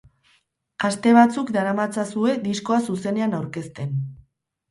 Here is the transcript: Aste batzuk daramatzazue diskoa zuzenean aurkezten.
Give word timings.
Aste 0.87 1.11
batzuk 1.17 1.51
daramatzazue 1.57 2.33
diskoa 2.47 2.81
zuzenean 2.93 3.37
aurkezten. 3.41 3.93